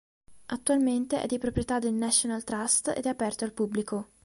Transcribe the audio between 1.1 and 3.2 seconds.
è di proprietà del National Trust ed è